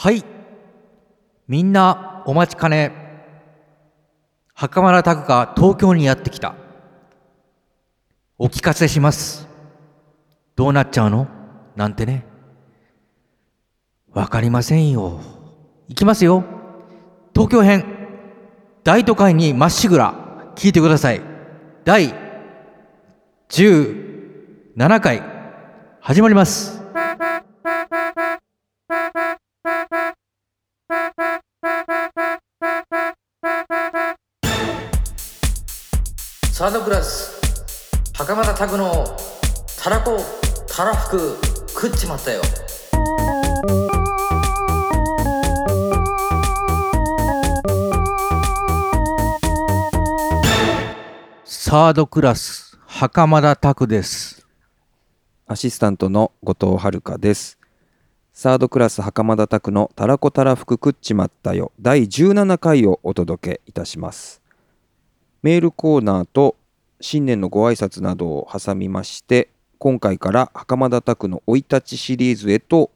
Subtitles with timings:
[0.00, 0.24] はい。
[1.48, 2.92] みんなお待ちかね。
[4.54, 6.54] 袴田拓が東京にやってきた。
[8.38, 9.48] お聞かせします。
[10.54, 11.26] どうなっちゃうの？
[11.74, 12.24] なんてね。
[14.12, 15.18] わかりませんよ。
[15.88, 16.44] いきますよ。
[17.34, 17.84] 東京編。
[18.84, 20.14] 大都会にまっしぐら。
[20.54, 21.20] 聞いてください。
[21.84, 22.14] 第
[23.48, 25.24] 17回。
[25.98, 26.80] 始まります。
[30.90, 37.38] サードクラス
[38.16, 39.04] 袴田拓の
[39.82, 40.18] たらこ
[40.66, 41.36] たらふく
[41.68, 42.40] 食っちまったよ
[51.44, 54.46] サードクラス袴田拓です
[55.46, 57.57] アシスタントの後藤遥です。
[58.40, 64.40] サードクラス袴田拓のたらこたらふく食っちまったよ第17回をお届けいたします。
[65.42, 66.54] メールコーナーと
[67.00, 72.92] 新年のご挨拶などを挟みまして今回から袴田拓の生い立ちシリーズへと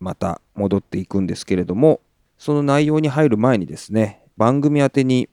[0.00, 2.02] また戻っていくんですけれども
[2.36, 5.30] その内容に入る前にですね番組宛てに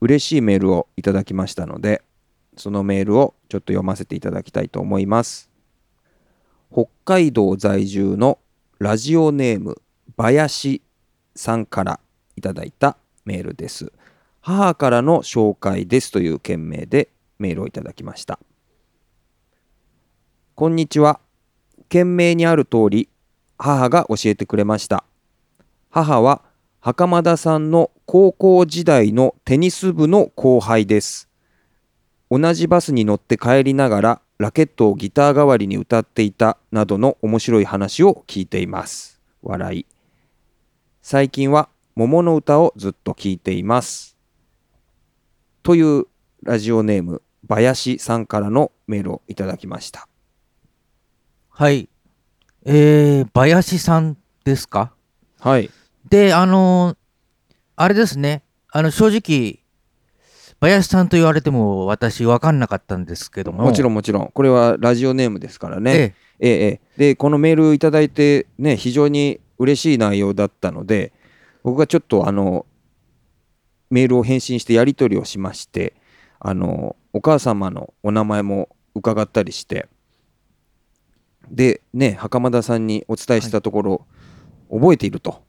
[0.00, 2.00] 嬉しいメールをいただきましたので
[2.56, 5.50] そのメールをちょっと読ませていただきたいと思います。
[6.72, 8.38] 北海道在住の
[8.78, 9.82] ラジオネーム
[10.16, 10.82] 林
[11.34, 11.98] さんから
[12.36, 13.92] いただいたメールです。
[14.40, 17.08] 母からの紹介ですという件名で
[17.40, 18.38] メールをいただきました。
[20.54, 21.18] こんにちは。
[21.88, 23.08] 件名にある通り
[23.56, 25.02] 母が教えてくれました。
[25.90, 26.42] 母は
[26.78, 31.28] 袴田さんの高校時代のテニス部の後輩です。
[32.30, 39.20] 同じバスに乗って帰りながらラケットをギター代わりに歌っていたなどの面白い話を聞いています。
[39.42, 39.86] 笑い。
[41.02, 44.16] 最近は桃の歌をずっと聞いています。
[45.64, 46.04] という
[46.44, 50.08] ラジオネーム林さんからのメールをいただきました。
[51.50, 51.88] はい
[52.64, 54.92] えー、林さんですか？
[55.40, 55.68] はい。
[56.08, 56.96] であのー
[57.80, 59.60] あれですねあの正直
[60.60, 63.64] 林さんと言われても私分かんなかったんですけども。
[63.64, 64.30] もちろんんもちろん。
[64.32, 65.92] これはラジオネームですからね。
[65.92, 66.28] ええ。
[66.40, 71.12] えええでこのメールいただいてね非常に嬉しい内容だったので
[71.62, 72.66] 僕がちょっとあの
[73.90, 75.94] メールを返信してやり取りをしまして
[76.38, 79.88] あのお母様のお名前も伺ったりして
[81.50, 84.06] でね袴田さんにお伝えしたところ、
[84.70, 85.42] 覚えていると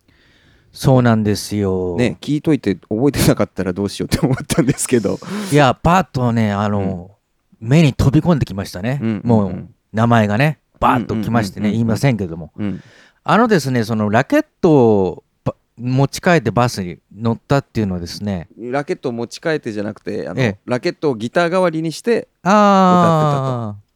[0.71, 5.19] そうなんですよ、ね聞いといて覚えてなかったらどうしようって思ったんですけど。
[5.51, 7.19] いやパッとねあのー
[7.61, 9.51] 目に飛び込んできましたね、うんもう、うん。
[9.51, 12.51] うん名前がねバーッときましてねうんうんうんうん言いませんけども。
[12.55, 12.81] うん。
[13.23, 18.47] あのですねそのラケットをば持ち帰ってバスに乗ったっていうのはですね。
[18.55, 20.57] ラケットを持ち替えてじゃなくてあの、ええ。
[20.65, 23.89] ラケットをギター代わりにしてああ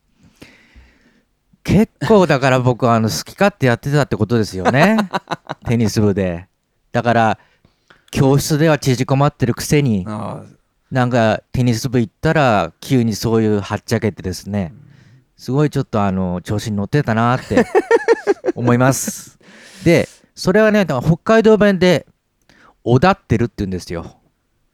[1.64, 4.98] 結構だから僕はあの好き勝手やってたってことですよね。
[5.68, 6.48] テニス部で
[6.94, 7.40] だから
[8.12, 10.06] 教室では縮こまってるくせに
[10.92, 14.74] なんかテニス部行ったら急にそういうはっちゃけてですね
[15.36, 17.66] すごいちょっとあの調子に乗ってたなって
[18.56, 19.40] 思います。
[19.84, 22.06] でそれはね北海道弁で
[22.86, 24.18] 「おだってる」って言うんですよ。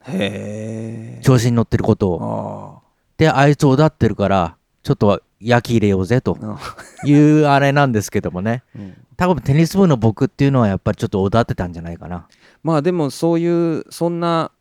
[0.02, 1.24] へえ。
[1.24, 2.81] 調子に乗ってることを。
[2.84, 6.38] あであいつおだってるからちょっと焼き入れようぜと。
[6.42, 6.60] あ。
[7.06, 8.64] いうあれなんですけどもね。
[8.76, 8.98] うん。
[9.16, 12.28] 多分テニス部の僕っていうのはやっぱりちょっとおだってたんじゃないかな。
[12.64, 14.52] まあでもそういうそんな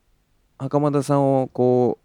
[0.58, 1.98] 袴田さんをこ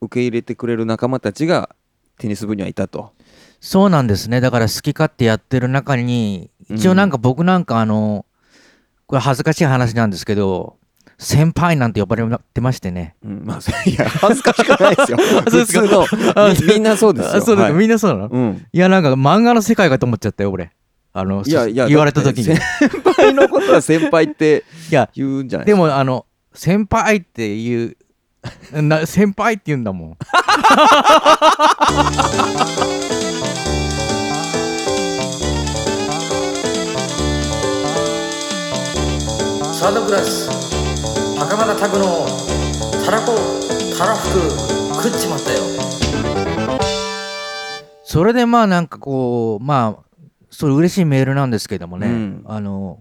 [0.00, 1.74] う受け入れてくれる仲間たちが
[2.18, 3.12] テニス部にはいたと。
[3.60, 4.40] そうなんですね。
[4.40, 8.26] だから好き勝手やってる中に一応なんか僕なんかあの、
[9.06, 10.78] これ恥ずかしい話なんですけど
[11.22, 13.14] 先輩なんて呼ばれてましてね。
[13.24, 15.18] うん、まあ いや恥ずかしくないですよ。
[15.22, 15.82] そう普ですか。
[15.82, 17.36] 通のあみみんなそうですよ。
[17.36, 17.72] あそうですか、はい。
[17.74, 18.66] みんなそうなの、うん。
[18.72, 20.72] いやなんか漫画の世界かと思っちゃったよ俺。
[21.14, 22.44] あのいやいや言われた時に。
[22.44, 22.58] 先
[23.16, 25.86] 輩のことは先輩ってい や言うんじゃないでですか。
[25.88, 27.96] もあの先輩っていう
[28.72, 30.16] な先輩って言うんだもん。
[39.72, 40.51] サードクラス
[41.52, 42.04] 袴田拓の
[43.04, 43.34] たらこ
[43.98, 45.60] たらふく食っちまったよ。
[48.04, 50.16] それでまあなんかこうまあ
[50.50, 52.42] それ嬉しいメールなんですけどもね、うん。
[52.46, 53.00] あの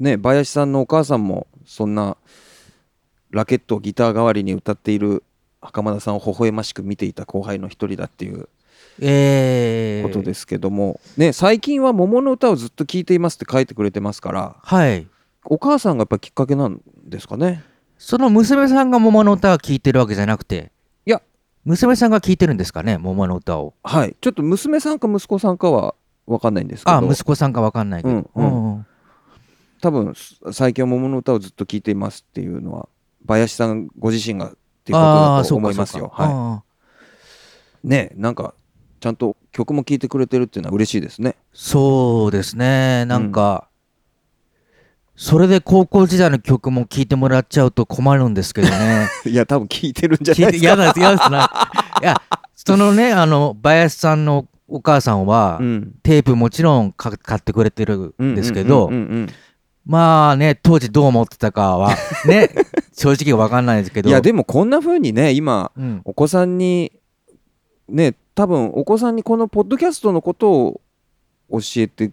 [0.00, 2.16] ね林さんのお母さんもそんな
[3.30, 5.22] ラケットをギター代わりに歌っている
[5.60, 8.48] 袴田さんを微笑ましく見ていた後輩の一人だっていう。
[9.00, 14.56] えー、ことですけども、ね最近は桃の歌をずっと聴いていますって書いてくれてますから。
[14.60, 15.06] はい。
[15.44, 17.62] お母さんがやっぱきっかけなんですかね
[18.04, 20.72] その娘さんが桃の歌を聴いてるわけじゃなくて、
[21.06, 21.22] いや、
[21.64, 23.72] 娘さんが聴いてるんですかね、桃の歌を。
[23.82, 24.14] はい。
[24.20, 25.94] ちょっと娘さんか息子さんかは
[26.26, 26.98] 分かんないんですけど。
[26.98, 28.14] あ、息子さんかわかんないけど。
[28.14, 28.44] うんうん。
[28.44, 28.86] うんうん。
[29.80, 30.12] 多分
[30.52, 32.88] 最近は桃の歌をずっと聴いていますっていうのは
[33.26, 36.10] 林さんご自身がっていうことだと思いますよ。
[36.14, 36.62] はあ
[37.84, 38.54] い、ねなんか
[39.00, 41.36] ちゃんと曲も聴いてくれてるっていうのは嬉しいですね。
[41.54, 43.68] そうですね、なんか、
[45.16, 49.08] それで高校時代の曲も聴いてもらっちゃうと困るんですけどね。
[49.26, 50.68] いや多分聴いてるんじゃ聞ないですか。
[50.68, 51.70] 嫌だです、嫌ですな。
[52.02, 52.20] いや、
[52.54, 58.90] そのね、 あの、林さんのお母さんは、うんテープもちろんか買ってくれてるんですけど
[59.86, 61.94] まあね、当時どう思ってたかは、
[62.26, 62.50] ね、
[62.92, 64.08] 正直わかんないですけど。
[64.08, 66.92] いやでもこんな風にね今うん、お子さんに
[67.88, 70.80] ね多分お子さんにこのポッドキャストのことを
[71.50, 72.10] 教えて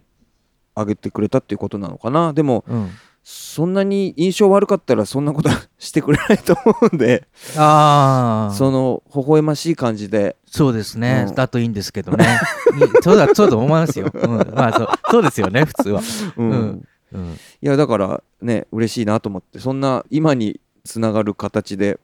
[0.74, 2.32] あげてくれたっていうことなのかな。
[2.32, 2.90] でもうん。
[3.24, 7.28] そんなに印象悪かったらそんなことはしてくれないと思うんで。
[7.56, 10.34] ああ、その微笑ましい感じで。
[10.44, 11.34] そうですね、うん。
[11.36, 12.26] だといいんですけどね。
[12.74, 14.10] にそうだ、そうだと思いますよ。
[14.12, 16.02] うん、まあそう、そうですよね、普通は。
[16.36, 16.88] うん、うん。
[17.14, 22.00] うん、いやだからね嬉しいなと思ってそんな今につながる形で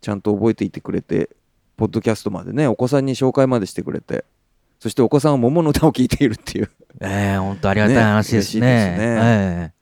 [0.00, 1.30] ちゃんと覚えていてくれて
[1.76, 4.24] ポッドキャストまでねお子さんに紹介までしてくれて
[4.78, 8.66] そしてお子さんは桃の歌を聴いているっていうええ本当ありがたいね話ですね。
[8.66, 9.06] 嬉しいですね。
[9.20, 9.74] ええ。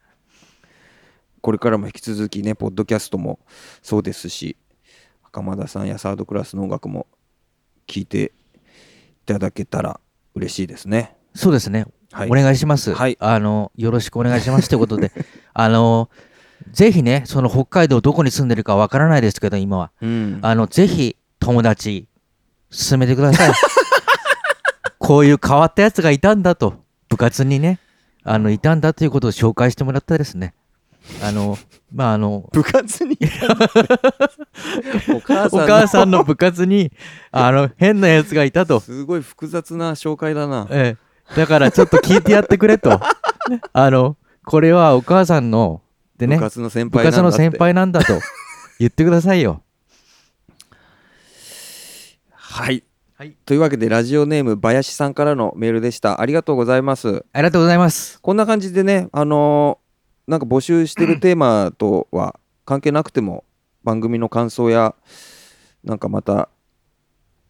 [1.40, 3.40] これからも引き続きねポッドキャストも
[3.82, 4.56] そうですし
[5.22, 7.06] 袴田さんやサードクラスの音楽も
[7.86, 8.32] 聴いて
[9.22, 10.00] いただけたら
[10.34, 11.16] 嬉しいですね。
[11.34, 12.28] そうですね、はい。
[12.30, 12.92] お願いします。
[12.92, 13.16] はい。
[13.20, 15.12] あの、よろしくお願いしますということで、
[15.54, 16.10] あの、
[16.70, 19.90] ぜひね、その北海道どこに住んでるかわからないですけど、今は。
[20.00, 20.38] うん。
[20.42, 22.08] あの、ぜひ友達、
[22.70, 23.52] 進めてください。
[24.98, 26.81] こういう変わったやつがいたんだと、
[27.12, 27.78] 部活にね、
[28.24, 30.54] あの、いたんだということを紹介してもらったですね。
[31.22, 31.58] あの、
[31.94, 33.18] まあ、あの、部活に？
[35.14, 36.90] お母お母さんの部活に、
[37.30, 38.80] あの、変なやつがいたと。
[38.80, 42.98] すごい複雑な紹介だなええ、だからちょっと聞いてやってくれと。
[43.74, 44.16] あの、
[44.46, 45.82] これはお母さんの、
[46.16, 48.18] でね部、活の先部輩なんだって活の先輩なんだと
[48.78, 49.62] 言ってくださいよ。
[52.30, 52.84] はい、
[53.22, 58.20] はいというわけでラジオネーム林さんからのメールでしたありがとうございますありがとうございます。
[58.20, 63.44] こんな感じでねあのーなんか募集してる テーマとは関係なくても
[63.84, 64.96] 番組の感想や
[65.84, 66.48] なんかまた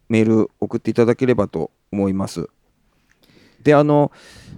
[0.09, 2.47] メール送っていただければと思います
[3.63, 4.11] であの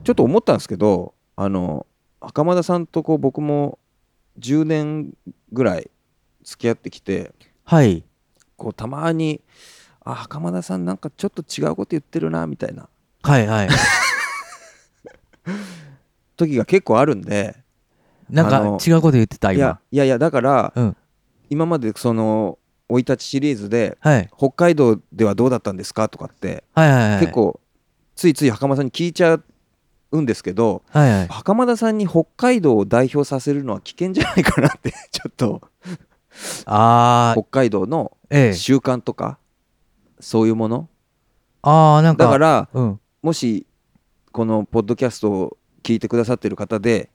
[0.04, 1.88] ちょっと思ったんですけどあの
[2.20, 3.80] 袴田さんとこう僕も
[4.40, 5.14] 10年
[5.54, 5.90] ぐらい
[6.44, 7.32] 付き合ってきて
[7.64, 8.04] はい。
[8.58, 9.42] こうたまに
[10.06, 12.88] あ袴田さんなんかちょっと違うこと言ってるなみたいな
[13.24, 13.70] はいはい。
[16.38, 17.56] 時が結構あるんで
[18.30, 19.80] なんか違うこと言ってた、いや今。
[19.92, 20.96] いやいやだから、うん
[21.48, 22.58] 今までその
[22.90, 24.30] 生い立ちシリーズではい。
[24.36, 27.20] 北海道ではどうだったんですかとかって、はいはいはい。
[27.20, 27.34] 結。
[27.34, 27.60] 構
[28.16, 29.40] ついつい袴田さんに聞いちゃ
[30.12, 31.28] うんですけどはいはい。
[31.28, 35.62] 袴田さんに北海道を代表させるのは危険じゃないかなってちょっと
[36.66, 38.54] あ北海道のー、ええ。
[38.54, 39.38] 習慣とか
[40.26, 40.90] そういうもの？
[41.62, 42.26] ああ、なんか。
[42.26, 43.00] だからうん。
[43.22, 43.66] もし
[44.32, 47.10] このポッドキャストを聞いてくださってる方で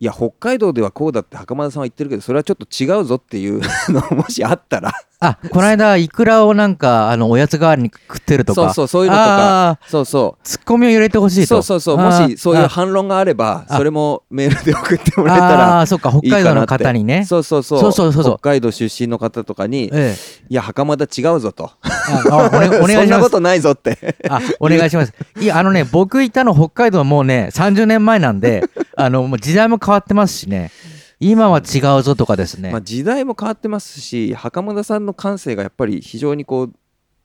[0.00, 8.64] いや北海道ではこうだって袴田さんは言ってるけどそれはちょっと違うぞっていうのもしあったらあ、この間、イクラをなんか、あの、おやつ代わりに食ってるとか。
[8.64, 9.68] そうそうそういうのとか。
[9.70, 10.42] あそうそう。
[10.42, 11.46] ーツッコミを入れてほしいと。
[11.46, 11.96] そうそうそう。
[11.96, 12.68] もしそういうあ。
[12.68, 13.76] 反論があればあ。
[13.78, 17.24] それもメールで送ってもらえたらあー、そっか、北海道の方にね。
[17.24, 17.80] そうそうそう。
[17.80, 18.38] そうそうそうそう。
[18.38, 20.44] 北海道出身の方とかにええ。
[20.50, 21.70] いや袴田違うぞと。
[21.82, 23.06] ああおねお願いそんします。
[23.08, 24.16] なことないぞって。
[24.28, 25.14] あ、お願いします。
[25.40, 30.70] いや、あのね、僕いたの北海道はもうね、30年前なんで、あの、もう時代も変わってますしね、
[31.18, 32.70] 今は違うぞとかですね。
[32.70, 36.72] まあ時代も変わってますし袴田さんの感性がやっぱり非常にこう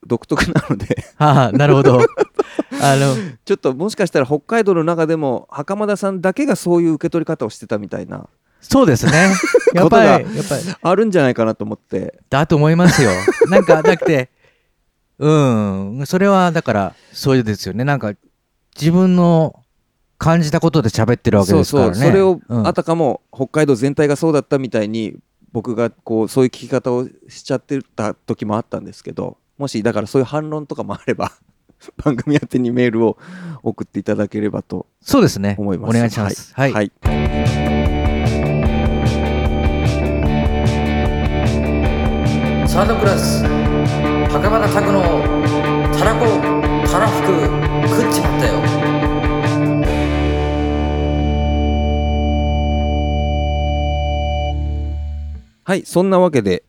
[0.06, 2.00] 独特なので はあ、なるほど。
[2.80, 8.28] あの、ちょっともしかしたら北海道の中でも袴田さんだけがそういう受け取り方をしてたみたいな
[8.62, 9.34] そうですね。
[9.74, 13.10] やっぱり、やっこぱり、あるんじゃないかなと思ってだと思いますよ。
[13.50, 14.30] なんか、だって、
[15.18, 17.84] うん、それはだから、そういうですよね。
[17.84, 18.12] なんか、
[18.78, 19.61] 自分の
[20.22, 21.94] 感じたことで喋ってるわけそうですからね。
[21.94, 25.16] そうそれをうんあたかも北海道全体がそうだったみたいに
[25.52, 31.32] 僕がこうそういう聞き方をしちゃってた時もあったんですけどもしだからそういう反論とかもあれば
[32.04, 33.18] 番組宛てにメールを
[33.64, 35.56] 送っていただければとそうですね。
[35.58, 36.52] 思いますお願いします。
[36.54, 36.72] はい。
[36.72, 36.92] はい
[42.66, 43.42] サードクラス
[44.32, 45.02] 袴田拓の
[45.98, 46.24] たらこ
[46.90, 47.26] たらふく
[47.88, 48.81] 食っちまったよ
[55.64, 56.64] はいそんなわけで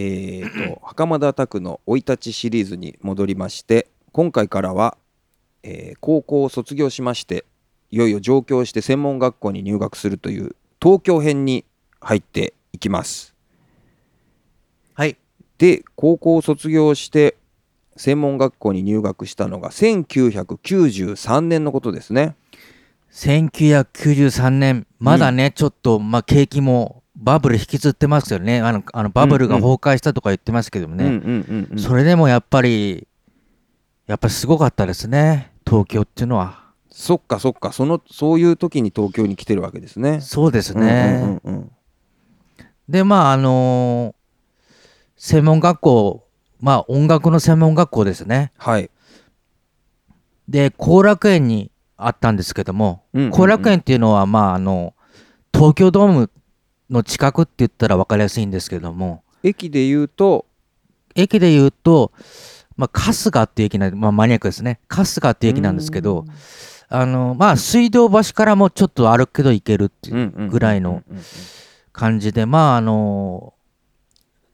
[0.00, 4.96] えー、と袴田拓の生い立ちシリーズに戻りまして今回からは、
[5.64, 7.44] えー高校を卒業しまして
[7.90, 11.64] いよいよ上京して専門学校に入学するという東京編に
[12.00, 13.34] 入っていきます。
[14.94, 15.16] はい。
[15.58, 17.36] で高校を卒業して
[17.96, 22.36] 専門学校に入学したのが1993年のことですね。
[23.10, 28.60] 1993年、まだね、ちょっと、まあ、景気もバブル引きずってますよね。
[28.60, 31.20] あの、あのバブルが崩壊したとか言ってますけどもね。
[31.76, 33.08] それでもやっぱり、
[34.06, 35.50] やっぱりすごかったですね。
[35.66, 36.68] 東京っていうのは。
[36.90, 41.40] そっかそっかそのそういう時に東京に来てるわけですねそうですね。
[42.88, 44.18] で、まあ、あのー
[45.20, 46.28] 専門学校、
[46.60, 48.52] まあ、音楽の専門学校ですね。
[48.56, 48.90] はい
[50.48, 54.94] で、後楽園にあったんですけども、うんうんうん後楽園っていうのは、まあ、あの、
[55.52, 56.30] 東京ドーム
[56.90, 60.46] の近くって言ったら分かりやすいんですけども、駅で言うと
[61.14, 62.12] 駅で言うと、
[62.76, 64.80] まあ、春日っていう駅なんまあ、マニアックですね。
[64.88, 66.24] 春日っていう駅なんですけど、
[66.88, 71.02] あの、まあ、水道橋からもちょっと歩くけど行けるっていうぐらいの
[71.92, 73.54] 感じで、まあ、あの、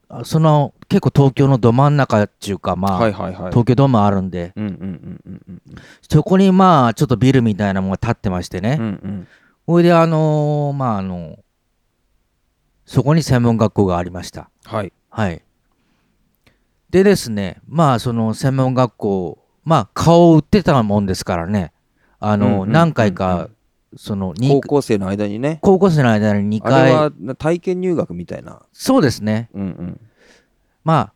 [0.09, 3.51] あその、結構東京のど真ん中っていうか、まあ、はいはいはい。
[3.51, 4.53] 東京ドームあるんで、
[6.09, 8.77] そこにまあ、ちょっとビルみたいなものが建ってましてね。
[8.79, 9.27] うんうん。
[9.67, 11.37] ほいで、あのまあ、あの、
[12.85, 14.49] そこに専門学校がありました。
[14.63, 14.93] はい。
[15.09, 15.41] はい。
[16.89, 21.73] でですね、まあ、その専門学校、まあ、顔を売ってたもんですからね、
[22.19, 22.71] あの、うんうんうんうん。
[22.71, 23.49] 何回か、
[23.97, 25.59] その、に高校生の間にね。
[25.61, 28.61] 高校生の間に2あれ回、はな体験入学みたいな。
[28.71, 30.01] そうですね、うんうん。
[30.83, 31.13] まあ、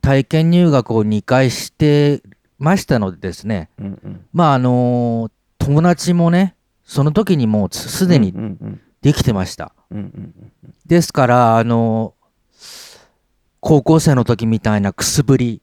[0.00, 2.22] 体験入学を2回して
[2.58, 4.26] ましたのでですね、うんうん。
[4.32, 9.72] まあ、あの友達もね、その時にもうすすでにうんうんできてました。
[9.90, 10.34] うんうん
[10.86, 12.14] ですから、あの
[13.60, 15.62] 高校生の時みたいなくすぶり、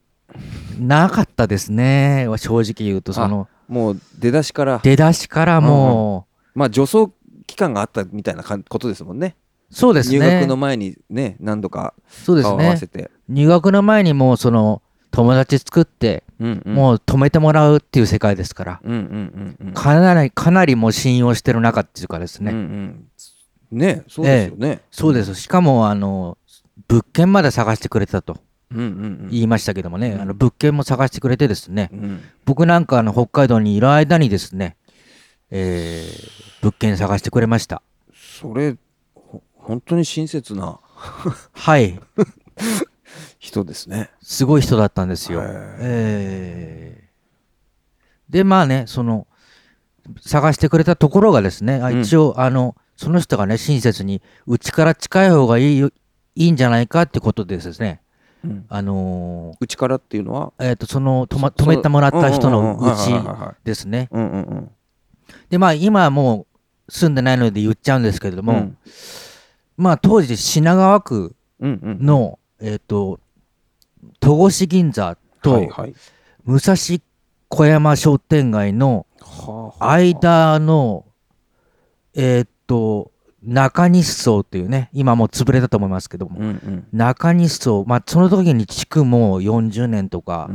[0.80, 4.80] なかったですね、正直言うと、その、もう出だしから。
[4.84, 7.12] 出だしからもまあ助走
[7.46, 9.36] 期間があったみたいなことですもんね。
[9.72, 12.56] う、そうです入ね学の、前にね何度かそうですね。
[12.56, 13.12] 顔を合わせ、て。
[13.28, 16.74] 入学の前にもう、その、友達作って、うんうん。
[16.76, 19.04] もう止めてもらうっていう世界ですから、うんうんう
[19.66, 19.74] んうん。
[19.74, 23.08] かなり、かなりもう信用してる中っていうかですね、うんうん
[23.72, 24.82] ねそうですよね。
[24.92, 26.38] そうです、しかも、あの、
[26.88, 28.38] 物件まで探してくれたと
[28.72, 28.88] うんうんう
[29.26, 29.28] ん。
[29.30, 30.22] 言いましたけどもね、うん。
[30.22, 32.22] あの物件も探してくれてですね、うん。
[32.46, 34.78] 僕なんかあの北海道にいる間にですね、
[35.52, 37.82] えー物件探してくれました。
[38.14, 38.76] それ
[39.14, 40.80] ほ本当に親切な
[41.54, 42.00] はい、
[43.40, 44.10] 人ですね。
[44.22, 45.42] すごい人だったんですよ。
[45.44, 48.34] えー。
[48.34, 49.28] で、まあね、その、
[50.20, 52.02] 探してくれたところがですね、あうん。
[52.02, 55.92] 一応、あの、その人がね、親切に、うちから近い方がいいよ
[56.36, 58.02] いいんじゃないかってことでですね、
[58.44, 58.66] うん。
[58.68, 60.52] あのうちからっていうのは？
[60.58, 63.14] ーえっ、と、その、とま、そ止めてもらった人のうち
[63.64, 64.10] ですね。
[65.50, 66.48] で、まあ、今はも
[66.88, 68.78] う住んでないので言っちゃうんですけれども、うん。
[69.78, 73.20] まあ、当時、品川区うんうんの、えっ、と、
[74.20, 75.96] 戸越銀座と、はいはい。
[76.46, 76.76] 武蔵
[77.50, 81.06] 小山商店街のはあはあ間の、
[82.16, 83.12] えっ、と、
[83.44, 86.88] 中西荘っていうね、今もう潰れたと思いますけども、うんうん。
[86.92, 90.50] 中西荘、まあ、その時に築もう40年とうか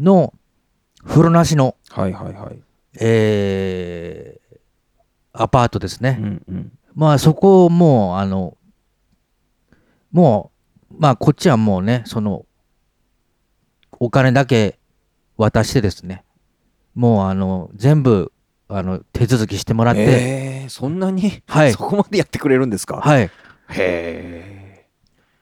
[0.00, 0.32] の
[1.04, 2.58] 風呂なしの、はいはいはい。
[3.00, 4.46] えー
[5.38, 6.18] アパートですね。
[6.20, 6.72] うんうん。
[6.94, 8.56] まあそこをもう、あの、
[10.10, 10.50] も
[10.90, 12.46] う、まあこっちはもうね、その、
[13.98, 14.78] お金だけ
[15.36, 16.24] 渡してですね、
[16.94, 18.32] もうあの、全部、
[18.68, 21.42] あの、手続きしてもらって、えーそんなに？
[21.46, 21.72] はい。
[21.72, 22.96] そこまでやってくれるんですか？
[23.00, 23.30] はい、へ
[23.70, 24.86] え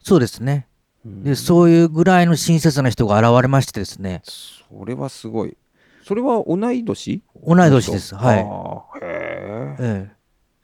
[0.02, 0.66] そうですね。
[1.04, 1.22] うん。
[1.24, 5.56] で、そういうぐらいの親切な人が現れましてですね、それはすごい。
[6.06, 7.22] それは同い年？
[7.46, 8.14] 同い年です。
[8.14, 8.38] はい。
[8.40, 8.44] へ
[9.02, 10.12] えええ。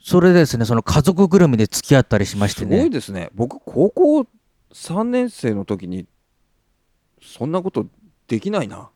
[0.03, 2.89] それでですね、その家族ぐるみで付き合ったりしましてすごいね。
[2.91, 3.29] ですね。
[3.33, 4.27] 僕高校
[4.73, 6.05] 3年生の時に
[7.23, 7.87] そんなこと
[8.31, 8.89] できないな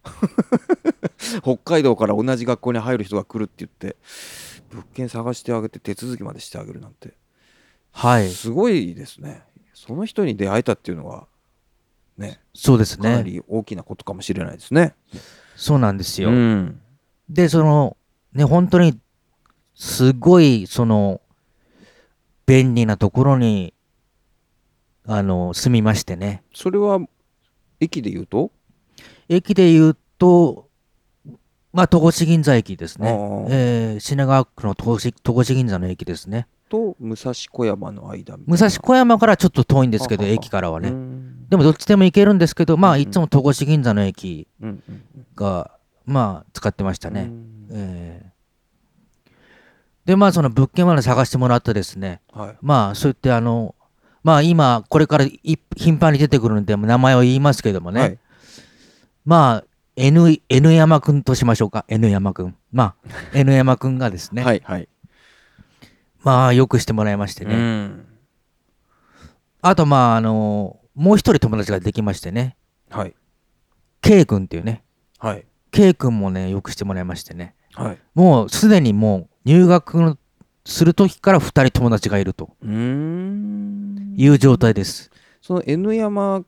[1.44, 3.98] 北海道から同じ学校に入る人が来るって言って
[4.72, 7.14] 物件探してあげて手続きまでしてあげるなんて
[7.92, 8.30] はい。
[8.30, 11.28] すごいですねその人に出会えたっていうのは
[12.18, 13.26] ねそうですかなね。
[13.26, 14.96] り大きなことかもしれないですね。
[15.58, 16.30] そうなんですよ。
[16.30, 16.82] うん
[17.30, 17.98] で、その、
[18.34, 19.00] ね、本当に、
[19.74, 21.22] すごい、その、
[22.46, 23.74] 便利なところに、
[25.08, 26.44] あの、住みましてね。
[26.54, 27.00] それは
[27.80, 28.52] 駅で言うと？
[29.28, 30.70] 駅で言うと、
[31.74, 33.10] まあ、戸越銀座駅ですね。
[33.50, 36.48] えー品川区の戸越戸越銀座の駅ですね。
[36.70, 40.90] と武蔵小山の間武蔵小山からちょっと遠いんですけど、駅からはね。
[40.90, 41.50] うん。
[41.50, 44.48] でもどっちでも行けるんですけど、まあ、いつも戸越銀座の駅
[45.36, 45.72] が、
[46.06, 47.22] まあ、使ってましたね。
[47.22, 47.68] うん。
[47.72, 48.36] ええ
[50.06, 52.58] で、まあ、その物件まで探してもらってですね、はい。
[52.62, 53.74] まあ、そうやって、あの、
[54.24, 58.20] まあ、今、これからい頻繁に出てくるんで、名前を言いますけどもね、はい
[59.26, 62.56] まあ、N, N 山くんとしましょうか、N 山くん。
[62.72, 62.96] まあ、
[63.34, 64.88] N 山くんがですね、はいはい。
[66.24, 67.56] まあ、よくしてもらいましてね。
[67.56, 68.06] うん。
[69.62, 72.56] あと、まあ、あの、もう一人友達ができましてね、
[72.90, 73.16] はい。
[74.02, 74.84] K 君っていうね、
[75.18, 75.46] はい。
[75.72, 77.98] K 君もね、よくしてもらいましてね、はい。
[78.14, 80.18] もうすでにもう入学
[80.66, 84.14] する時から二人友達がいるとうーん。
[84.16, 85.12] いう状態です。
[85.42, 86.44] その N 山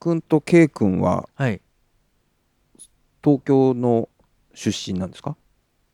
[0.00, 1.60] くんと K くんははい。
[3.26, 4.08] 東京の
[4.54, 5.36] 出身なんですか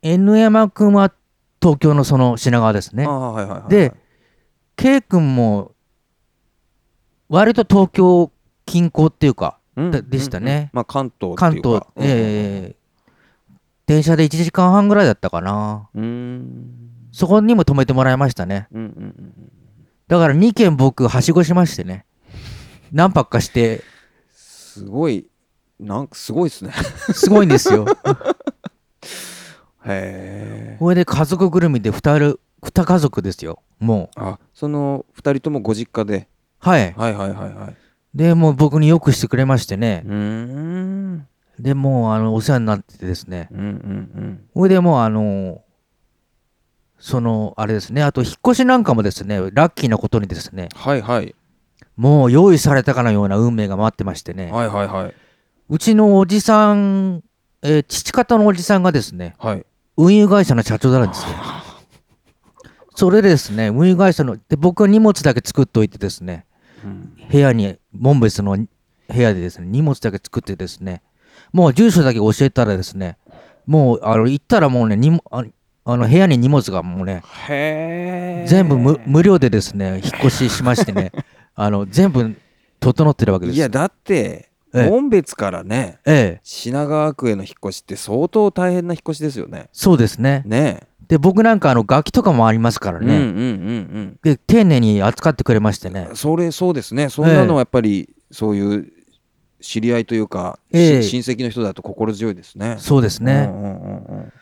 [0.02, 1.10] ？N 山君は
[1.62, 3.06] 東京のその品川ですね。
[3.06, 3.10] あ。
[3.10, 3.70] あはいはいはいはい。
[3.70, 3.94] で
[4.76, 5.72] K 君も
[7.30, 8.30] 割と東京
[8.66, 10.52] 近郊っていうか、うんででしたね。
[10.52, 10.70] うんうん。
[10.74, 12.76] まあ関東関東、ええ
[13.86, 15.88] 電車で1時間半ぐらいだったかな。
[17.12, 18.68] そこにも止めてもらいましたね。
[18.72, 19.52] うんうんうん
[20.08, 22.04] だから2軒僕、はしごしましてね。
[22.92, 23.82] 何泊かして、
[24.34, 25.30] すごい
[25.82, 26.72] なんかすごいですね
[27.12, 27.86] すごいんですよ。
[29.84, 33.62] へえこれで家族ぐるみで2人、2家族ですよ。
[33.80, 34.20] もう。
[34.20, 36.92] あその2人ともご実家ではい。
[36.96, 37.76] はいはいはいはい
[38.14, 40.08] で、もう僕によくしてくれましてねう。
[40.10, 41.26] ーん
[41.58, 43.48] で、もう、あの、お世話になっててですね。
[43.52, 45.62] うんうんそれでもう、あの、
[46.98, 48.02] その、あれですね。
[48.02, 51.34] あと、引っ越しなんかもですね、ラッキーなことにですね、はいはい
[51.96, 54.50] もう用意されたかのような運命が待ってましてね。
[54.50, 55.14] はいはいはい
[55.72, 57.22] うちのおじさん、
[57.62, 59.64] えー父方のおじさんがですね、はい
[59.96, 61.28] 運輸会社の社長なんですよ。
[62.94, 66.44] それでですね、運輸会社の、で、僕は荷物だけ作っておいてですね、
[66.84, 68.68] うん部屋に、門別の部
[69.08, 71.00] 屋でですね、荷物だけ作ってですね、
[71.54, 73.16] もう住所だけ教えたらですね、
[73.64, 75.42] もう、あの、行ったらもうね、にもあ
[75.86, 77.22] あの部屋に荷物がもうね、
[78.46, 81.12] 全部無無料でですね、引っ越ししましてね、
[81.56, 82.36] あの、全部
[82.78, 83.56] 整ってるわけです。
[83.56, 89.68] いやだってええ門別からねええ、品川区への引っ越しって相当大変な引っ越しですよね。
[89.72, 90.42] そうですね。
[90.46, 90.80] ね。
[91.08, 93.28] で、僕なんかあの、楽器とかもありますからね、うんうんう
[94.00, 96.06] んで、丁寧に扱ってくれましてね。
[96.10, 97.08] うん、それそうですね。
[97.10, 98.92] そんなのはやっぱりそういう
[99.60, 100.96] 知り合いというか、しえ。
[100.98, 102.76] え親戚の人だと心強いですね。
[102.78, 103.50] そうですね。
[103.50, 104.32] うんうんうんうん。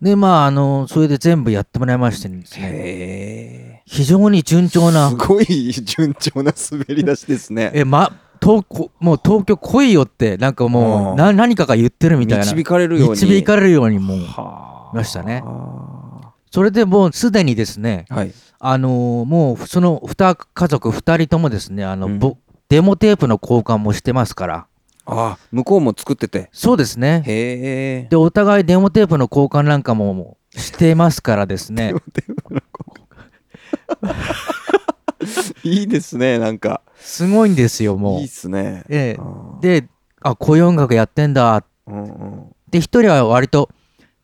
[0.00, 5.10] で、まあ、あの、それで全部やってもらいましてですね、へ非常に順調えな。
[5.10, 7.70] す、ごい順調な滑り出しですね。
[7.72, 11.16] え、ま、東こもう東京来いよって、なんかもううん。
[11.16, 12.44] な何かが言ってるみたいな。
[12.44, 13.20] 導かれるように。
[13.20, 14.96] 導かれるようにもう、はあ。
[14.96, 15.42] ましたね。
[15.44, 18.32] はそれでもうすでにですね、あはい。
[18.58, 22.18] あのーもうその2家族2人ともですね、あの、うん。
[22.18, 22.36] ぼ
[22.68, 24.66] デモテープの交換もしてますから、
[25.06, 26.48] あ向こうも作ってて。
[26.52, 27.22] そうですね。
[27.26, 28.08] へえ。
[28.08, 31.94] で、お互いデモテープの交換なんかもしてますからですね、
[35.64, 36.82] いいですねなんか。
[36.96, 38.20] すごいんですよ、もう。
[38.20, 38.28] いいっ。
[38.28, 38.84] すね。
[38.88, 39.16] え
[39.60, 39.88] で、
[40.22, 41.64] あ、こういう音楽やってんだ。
[41.86, 42.56] うんうん。
[42.70, 43.70] で、一人は割と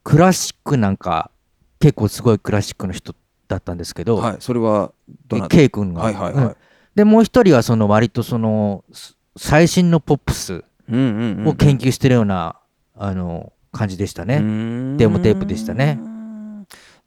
[0.03, 1.31] クラシックなんか、
[1.79, 3.15] 結構すごいクラシックの人
[3.47, 4.91] だったんですけど、はいそれは
[5.27, 5.43] どな？
[5.43, 6.01] た K 君が。
[6.01, 6.45] はいはいはい。
[6.45, 6.55] うん。
[6.95, 12.59] で、もう一人はその割とその、す最新のポップスを研究してるような、
[12.95, 14.39] あの、感じでしたね。
[14.39, 15.99] ねデモテープでしたね。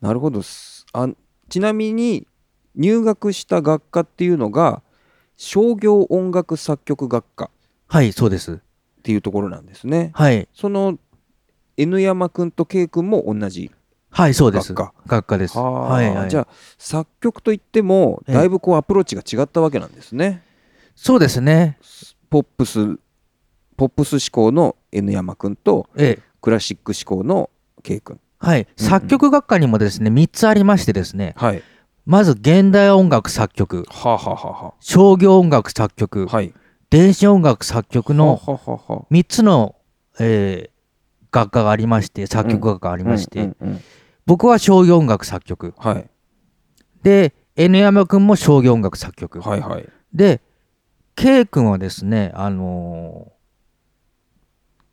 [0.01, 0.85] なるほどす。
[0.93, 1.09] あ
[1.49, 2.27] ちなみに
[2.77, 4.83] 入学した学科っていうのが
[5.37, 7.49] 商業音楽作曲学科っ
[7.89, 8.61] はい、そうです。
[9.03, 10.11] ていうところなんですね。
[10.15, 10.49] はい。
[10.53, 10.99] その
[11.77, 13.71] N 山くんと K くんも同じ。
[14.11, 14.75] はい、そうです。
[14.75, 15.57] 学科学科です。
[15.57, 16.31] ははい、はい。
[16.31, 20.43] じゃあ作曲といってもええだいぶこうアプローチが違ったわけなんですね。
[20.97, 21.79] そうですね。
[22.29, 22.99] ポップス
[23.77, 26.23] ポップス志向の N 山くんとええ。
[26.41, 27.51] クラシック志向の
[27.83, 28.21] K くん。
[28.39, 28.63] はい。
[28.63, 31.63] うんうん作曲学科にもですね、3つありましてですね、はい。
[32.07, 36.55] まず現代音楽作曲、はあ、はあはあは商業音楽作曲、あ、はい。
[36.89, 39.75] 電子音楽作曲のはあはあはあはあ3つの、
[40.19, 40.77] えー
[41.33, 43.81] 学科がありまして、作曲学科がありまして、うんうんうん
[44.25, 45.73] 僕は商業音楽作曲。
[45.79, 46.11] はい。
[47.05, 49.41] で、N 山くんも商業音楽作曲。
[49.41, 49.89] はいはい。
[50.13, 50.41] で、
[51.15, 53.29] K 君はですね、あの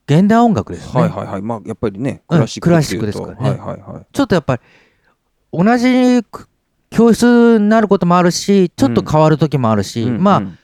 [0.07, 1.01] ー現代音楽ですね。
[1.01, 1.41] はいはいはい。
[1.41, 4.05] まあやっぱりね、うんクラシックうとクラシックですからねはいはいはい。
[4.11, 4.61] ちょっとやっぱり、
[5.51, 6.47] 同じく
[6.93, 10.57] 教室になることもあるし、ちょっと変わる時もあるし、うんまあ、うん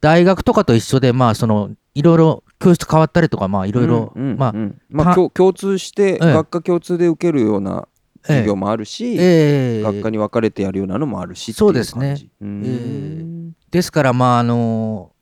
[0.00, 4.52] 大学とかと一緒で、まあ、その、いろいろ教室変わったりとか、まあ、いろいろ、ま
[4.98, 6.32] あ共共通して、ええ。
[6.34, 7.88] 学科共通で受けるような
[8.26, 12.08] 授業もあるし、ええ学科に分かれてやるようなのもあるしそうですね。
[12.08, 15.12] 感じうーんですからまああの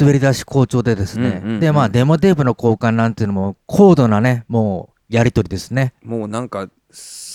[0.00, 5.94] 滑り出し好調でですね、でまあデモテープの交換なんていうのも高度なねもうやり取りですね。
[6.04, 6.68] もうなんか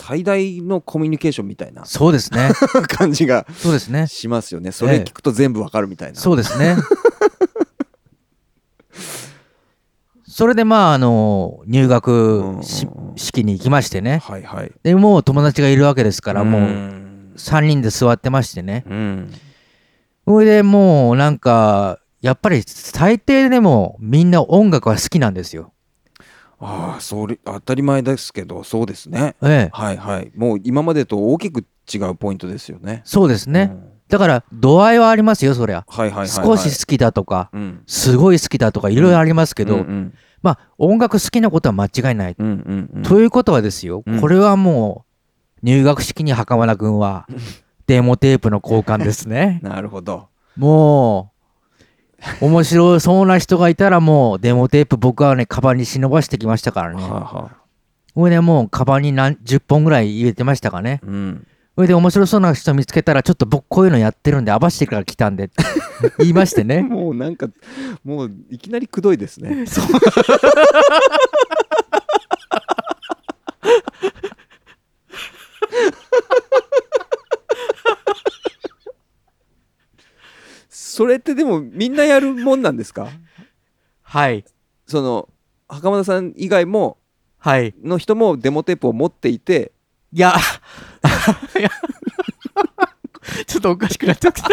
[0.01, 1.85] 最大のコミュニケーションみたいな。
[1.85, 2.49] そうですね。
[2.89, 4.07] 感じがそうですね。
[4.07, 4.71] しますよね。
[4.71, 6.75] それ聞くと全部わかるみたいな、そうですね。
[10.25, 12.57] それでまああの入学
[13.15, 14.23] 式に行きましてね。
[14.23, 14.71] はいはい。
[14.81, 17.33] でもう友達がいるわけですからもううん。
[17.37, 18.83] 3人で座ってましてね。
[18.89, 19.31] うん。
[20.27, 25.73] それでもうなんかやっぱり最低でもみんな音楽は好きなんですよ
[26.61, 29.35] ああそれ当たり前ですけどそうですね。
[29.41, 29.69] ええ。
[29.73, 30.31] はいはい。
[30.35, 33.01] もう今までと大きく違うポイントですよね。
[33.03, 33.89] そうですね、うん。
[34.07, 35.83] だから度合いはありますよそりゃ。
[35.87, 37.83] はいはいはい、はい、少し好きだとかうん。
[37.87, 43.03] すごい好きだとかいろいろありますけど、うんうんまあ音楽好きなことは間違いない、うんうんうん。
[43.03, 44.21] ということはですよ、うん。
[44.21, 45.05] これはも
[45.61, 47.27] う入学式に袴田君は
[47.87, 49.59] デモテープの交換ですね。
[49.63, 50.29] なるほど。
[50.57, 51.30] もう
[52.41, 57.01] 面白そうな人がいたらもうデモテープ僕はねカバンに忍ばしてきましたからね。
[57.01, 57.57] はあ、はあ、
[58.13, 61.01] これでもうカバンに何10本ぐらい入れてましたかね。
[61.03, 61.47] うん。
[61.75, 65.63] それで面白そうな人見つけたらちょっと僕こういうのやってるんで合わせてから来たんでって
[66.19, 66.81] 言いましてね。
[66.87, 67.47] もうなんか
[68.03, 69.65] もういきなりくどいですね。
[69.65, 69.85] そう
[80.91, 83.07] それってでもみんなやるもんなんですか？
[84.01, 84.43] はい。
[84.87, 85.29] その
[85.69, 86.97] 袴田さん以外も
[87.37, 87.73] はい。
[87.81, 89.71] の人もデモテープを持っていて
[90.11, 90.35] いや。
[91.57, 91.69] い や
[93.47, 94.49] ちょっとおかしくなってきた。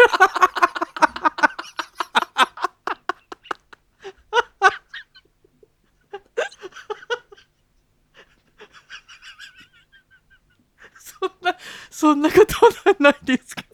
[10.99, 11.57] そんな
[11.89, 13.68] そんなことはないですけど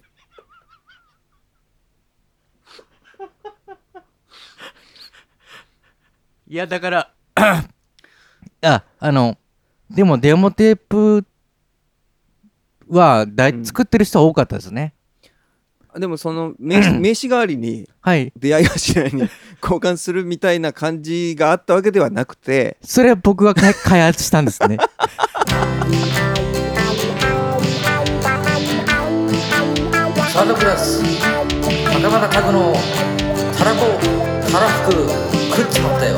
[6.47, 7.11] いやだから
[8.61, 9.37] ああの
[9.89, 11.25] でもデモテープ
[12.87, 14.93] はだいうん作ってる人は多かったですね、
[15.97, 18.31] でもその名刺 名刺代わりにはい。
[18.37, 19.29] 出会い頭に
[19.61, 24.77] 交換するみたいな感じがあったわけではなくてそれは僕が開開発したんですね。
[30.31, 31.01] サードクラス
[31.85, 32.75] 袴田拓の
[33.57, 33.97] たらこ
[34.51, 36.17] たらふく食っちまったよ。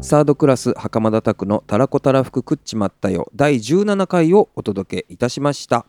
[0.00, 3.30] サードクラス袴田拓のたらこたらふく食っちまったよ。
[3.34, 5.84] 第17回をお届けいたしました。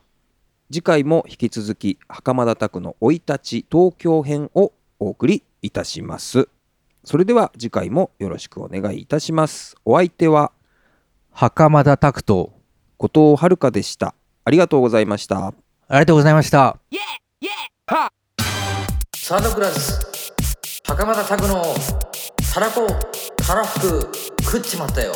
[0.70, 6.50] 次回も引き続き袴田拓の生い立ち東京編をお送りいたします。
[7.02, 9.74] それでは次回もよろしくお願いいたします。
[9.86, 10.52] お相手は
[11.32, 12.52] 袴田拓と。
[12.98, 14.14] 後藤遥でした。
[14.44, 15.54] ありがとうございました
[15.90, 16.76] ありがとうございました。
[19.16, 20.00] サードクラス
[20.86, 21.64] 袴田拓の
[22.52, 22.86] たらこ
[23.36, 24.10] たらふく
[24.42, 25.14] 食っちまったよ。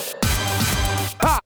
[1.18, 1.40] Ha!